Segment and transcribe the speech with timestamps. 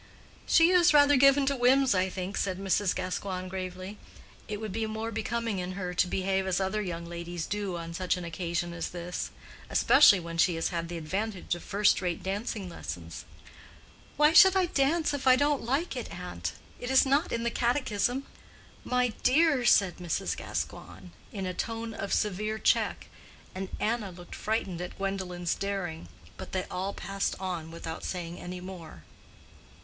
[0.47, 2.95] "She is rather given to whims, I think," said Mrs.
[2.95, 3.99] Gascoigne, gravely.
[4.47, 7.93] "It would be more becoming in her to behave as other young ladies do on
[7.93, 9.29] such an occasion as this;
[9.69, 13.25] especially when she has had the advantage of first rate dancing lessons."
[14.17, 16.53] "Why should I dance if I don't like it, aunt?
[16.79, 18.25] It is not in the catechism."
[18.83, 20.35] "My dear!" said Mrs.
[20.35, 23.05] Gascoigne, in a tone of severe check,
[23.53, 26.07] and Anna looked frightened at Gwendolen's daring.
[26.37, 29.03] But they all passed on without saying any more.